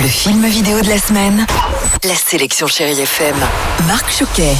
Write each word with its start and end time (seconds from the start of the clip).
Le 0.00 0.06
film 0.06 0.46
vidéo 0.46 0.80
de 0.80 0.88
la 0.88 0.96
semaine. 0.96 1.46
La 2.04 2.14
sélection 2.14 2.66
Chérie 2.66 2.98
FM. 2.98 3.36
Marc 3.86 4.10
Choquet. 4.10 4.54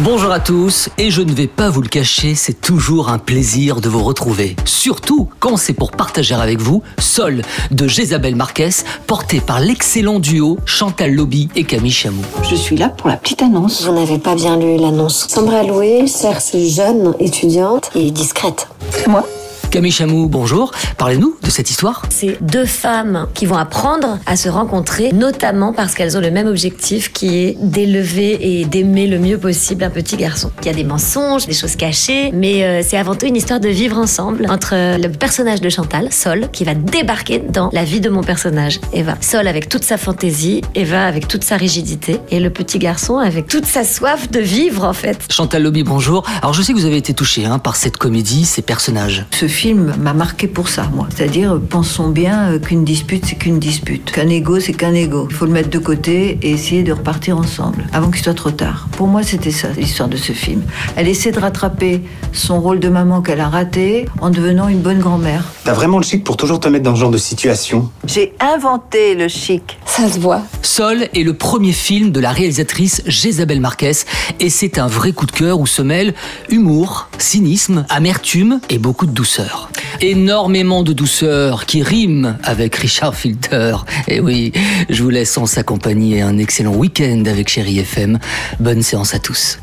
Bonjour 0.00 0.30
à 0.30 0.38
tous, 0.38 0.90
et 0.98 1.10
je 1.10 1.22
ne 1.22 1.32
vais 1.32 1.46
pas 1.46 1.70
vous 1.70 1.80
le 1.80 1.88
cacher, 1.88 2.34
c'est 2.34 2.60
toujours 2.60 3.08
un 3.08 3.16
plaisir 3.16 3.80
de 3.80 3.88
vous 3.88 4.02
retrouver. 4.04 4.54
Surtout 4.66 5.30
quand 5.40 5.56
c'est 5.56 5.72
pour 5.72 5.92
partager 5.92 6.34
avec 6.34 6.60
vous 6.60 6.82
Sol 6.98 7.40
de 7.70 7.88
Jésabelle 7.88 8.36
Marquez, 8.36 8.68
porté 9.06 9.40
par 9.40 9.60
l'excellent 9.60 10.18
duo 10.18 10.58
Chantal 10.66 11.14
Lobby 11.14 11.48
et 11.56 11.64
Camille 11.64 11.90
Chamou. 11.90 12.22
Je 12.50 12.54
suis 12.54 12.76
là 12.76 12.90
pour 12.90 13.08
la 13.08 13.16
petite 13.16 13.40
annonce. 13.40 13.84
Vous 13.84 13.94
n'avez 13.94 14.18
pas 14.18 14.34
bien 14.34 14.58
lu 14.58 14.76
l'annonce. 14.76 15.26
À 15.38 15.62
louer, 15.62 16.06
cherche 16.06 16.54
jeune, 16.54 17.14
étudiante 17.18 17.90
et 17.94 18.10
discrète. 18.10 18.68
C'est 18.90 19.08
moi? 19.08 19.26
Camille 19.72 19.90
Chamou, 19.90 20.28
bonjour. 20.28 20.70
Parlez-nous 20.98 21.34
de 21.42 21.48
cette 21.48 21.70
histoire. 21.70 22.02
C'est 22.10 22.36
deux 22.42 22.66
femmes 22.66 23.26
qui 23.32 23.46
vont 23.46 23.56
apprendre 23.56 24.18
à 24.26 24.36
se 24.36 24.50
rencontrer, 24.50 25.12
notamment 25.14 25.72
parce 25.72 25.94
qu'elles 25.94 26.14
ont 26.14 26.20
le 26.20 26.30
même 26.30 26.46
objectif 26.46 27.10
qui 27.10 27.38
est 27.38 27.56
d'élever 27.58 28.60
et 28.60 28.66
d'aimer 28.66 29.06
le 29.06 29.18
mieux 29.18 29.38
possible 29.38 29.82
un 29.82 29.88
petit 29.88 30.18
garçon. 30.18 30.52
Il 30.60 30.66
y 30.66 30.68
a 30.68 30.74
des 30.74 30.84
mensonges, 30.84 31.46
des 31.46 31.54
choses 31.54 31.76
cachées, 31.76 32.32
mais 32.34 32.64
euh, 32.64 32.82
c'est 32.86 32.98
avant 32.98 33.14
tout 33.14 33.24
une 33.24 33.34
histoire 33.34 33.60
de 33.60 33.70
vivre 33.70 33.96
ensemble 33.96 34.44
entre 34.50 34.74
euh, 34.74 34.98
le 34.98 35.08
personnage 35.08 35.62
de 35.62 35.70
Chantal, 35.70 36.12
Sol, 36.12 36.50
qui 36.52 36.64
va 36.64 36.74
débarquer 36.74 37.38
dans 37.38 37.70
la 37.72 37.84
vie 37.84 38.02
de 38.02 38.10
mon 38.10 38.22
personnage, 38.22 38.78
Eva. 38.92 39.16
Sol 39.22 39.48
avec 39.48 39.70
toute 39.70 39.84
sa 39.84 39.96
fantaisie, 39.96 40.60
Eva 40.74 41.06
avec 41.06 41.28
toute 41.28 41.44
sa 41.44 41.56
rigidité, 41.56 42.20
et 42.30 42.40
le 42.40 42.50
petit 42.50 42.78
garçon 42.78 43.16
avec 43.16 43.46
toute 43.46 43.64
sa 43.64 43.84
soif 43.84 44.30
de 44.30 44.40
vivre 44.40 44.84
en 44.84 44.92
fait. 44.92 45.18
Chantal 45.30 45.62
Lobby, 45.62 45.82
bonjour. 45.82 46.24
Alors 46.42 46.52
je 46.52 46.60
sais 46.60 46.74
que 46.74 46.78
vous 46.78 46.84
avez 46.84 46.98
été 46.98 47.14
touché 47.14 47.46
hein, 47.46 47.58
par 47.58 47.76
cette 47.76 47.96
comédie, 47.96 48.44
ces 48.44 48.60
personnages. 48.60 49.24
Ce 49.30 49.48
film 49.48 49.61
m'a 49.70 50.12
marqué 50.12 50.48
pour 50.48 50.68
ça, 50.68 50.90
moi. 50.92 51.06
C'est-à-dire, 51.14 51.60
pensons 51.60 52.08
bien 52.08 52.52
euh, 52.52 52.58
qu'une 52.58 52.84
dispute, 52.84 53.24
c'est 53.26 53.36
qu'une 53.36 53.58
dispute. 53.58 54.10
Qu'un 54.10 54.28
ego, 54.28 54.60
c'est 54.60 54.72
qu'un 54.72 54.94
ego. 54.94 55.26
Il 55.30 55.36
faut 55.36 55.46
le 55.46 55.52
mettre 55.52 55.70
de 55.70 55.78
côté 55.78 56.38
et 56.42 56.50
essayer 56.50 56.82
de 56.82 56.92
repartir 56.92 57.38
ensemble, 57.38 57.84
avant 57.92 58.10
qu'il 58.10 58.22
soit 58.22 58.34
trop 58.34 58.50
tard. 58.50 58.88
Pour 58.92 59.06
moi, 59.06 59.22
c'était 59.22 59.50
ça, 59.50 59.68
l'histoire 59.76 60.08
de 60.08 60.16
ce 60.16 60.32
film. 60.32 60.62
Elle 60.96 61.08
essaie 61.08 61.30
de 61.30 61.38
rattraper 61.38 62.02
son 62.32 62.60
rôle 62.60 62.80
de 62.80 62.88
maman 62.88 63.22
qu'elle 63.22 63.40
a 63.40 63.48
raté 63.48 64.06
en 64.20 64.30
devenant 64.30 64.68
une 64.68 64.80
bonne 64.80 64.98
grand-mère. 64.98 65.44
T'as 65.64 65.74
vraiment 65.74 65.98
le 65.98 66.04
chic 66.04 66.24
pour 66.24 66.36
toujours 66.36 66.60
te 66.60 66.68
mettre 66.68 66.84
dans 66.84 66.94
ce 66.94 67.00
genre 67.00 67.10
de 67.10 67.18
situation? 67.18 67.90
J'ai 68.04 68.32
inventé 68.40 69.14
le 69.14 69.28
chic. 69.28 69.78
Ça 69.86 70.08
se 70.08 70.18
voit. 70.18 70.42
Sol 70.62 71.08
est 71.14 71.22
le 71.22 71.34
premier 71.34 71.72
film 71.72 72.10
de 72.10 72.20
la 72.20 72.32
réalisatrice 72.32 73.02
Jésabelle 73.06 73.60
Marquez 73.60 73.92
et 74.40 74.50
c'est 74.50 74.78
un 74.78 74.86
vrai 74.86 75.12
coup 75.12 75.26
de 75.26 75.32
cœur 75.32 75.60
où 75.60 75.66
se 75.66 75.82
mêlent 75.82 76.14
humour, 76.48 77.08
cynisme, 77.18 77.84
amertume 77.88 78.60
et 78.70 78.78
beaucoup 78.78 79.06
de 79.06 79.12
douceur. 79.12 79.51
Énormément 80.00 80.82
de 80.82 80.92
douceur 80.92 81.66
qui 81.66 81.82
rime 81.82 82.38
avec 82.42 82.76
Richard 82.76 83.14
Filter. 83.14 83.76
Et 84.08 84.20
oui, 84.20 84.52
je 84.88 85.02
vous 85.02 85.10
laisse 85.10 85.36
en 85.38 85.46
s'accompagner 85.46 86.22
un 86.22 86.38
excellent 86.38 86.74
week-end 86.74 87.24
avec 87.26 87.48
Chéri 87.48 87.78
FM. 87.78 88.18
Bonne 88.60 88.82
séance 88.82 89.14
à 89.14 89.18
tous. 89.18 89.58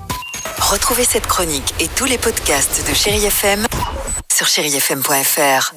Retrouvez 0.60 1.04
cette 1.04 1.28
chronique 1.28 1.74
et 1.80 1.88
tous 1.88 2.06
les 2.06 2.18
podcasts 2.18 2.88
de 2.90 2.94
Chérie 2.94 3.26
FM 3.26 3.66
sur 4.34 4.48
chérifm.fr. 4.48 5.74